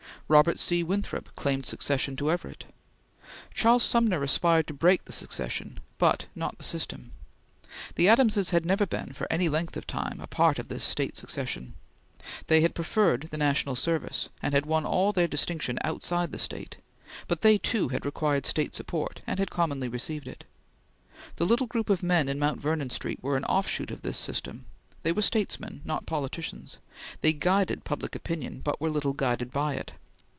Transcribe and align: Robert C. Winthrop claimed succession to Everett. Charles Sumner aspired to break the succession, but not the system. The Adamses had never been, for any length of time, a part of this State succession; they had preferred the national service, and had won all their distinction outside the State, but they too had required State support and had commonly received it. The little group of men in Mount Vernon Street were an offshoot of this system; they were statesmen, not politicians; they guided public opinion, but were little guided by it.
Robert 0.27 0.59
C. 0.59 0.81
Winthrop 0.81 1.35
claimed 1.35 1.65
succession 1.65 2.15
to 2.15 2.31
Everett. 2.31 2.63
Charles 3.53 3.83
Sumner 3.83 4.23
aspired 4.23 4.65
to 4.67 4.73
break 4.73 5.03
the 5.03 5.11
succession, 5.11 5.81
but 5.97 6.27
not 6.33 6.57
the 6.57 6.63
system. 6.63 7.11
The 7.95 8.07
Adamses 8.07 8.51
had 8.51 8.65
never 8.65 8.85
been, 8.85 9.11
for 9.11 9.27
any 9.29 9.49
length 9.49 9.75
of 9.75 9.85
time, 9.85 10.21
a 10.21 10.27
part 10.27 10.57
of 10.57 10.69
this 10.69 10.85
State 10.85 11.17
succession; 11.17 11.73
they 12.47 12.61
had 12.61 12.75
preferred 12.75 13.23
the 13.29 13.37
national 13.37 13.75
service, 13.75 14.29
and 14.41 14.53
had 14.53 14.65
won 14.65 14.85
all 14.85 15.11
their 15.11 15.27
distinction 15.27 15.77
outside 15.83 16.31
the 16.31 16.39
State, 16.39 16.77
but 17.27 17.41
they 17.41 17.57
too 17.57 17.89
had 17.89 18.05
required 18.05 18.45
State 18.45 18.73
support 18.73 19.19
and 19.27 19.37
had 19.37 19.51
commonly 19.51 19.89
received 19.89 20.29
it. 20.29 20.45
The 21.35 21.45
little 21.45 21.67
group 21.67 21.89
of 21.89 22.01
men 22.03 22.29
in 22.29 22.39
Mount 22.39 22.61
Vernon 22.61 22.89
Street 22.89 23.21
were 23.21 23.35
an 23.35 23.43
offshoot 23.45 23.91
of 23.91 24.01
this 24.01 24.17
system; 24.17 24.63
they 25.03 25.11
were 25.11 25.21
statesmen, 25.21 25.81
not 25.83 26.05
politicians; 26.05 26.77
they 27.19 27.33
guided 27.33 27.83
public 27.83 28.15
opinion, 28.15 28.61
but 28.61 28.79
were 28.79 28.89
little 28.89 29.11
guided 29.13 29.51
by 29.51 29.73
it. 29.73 29.91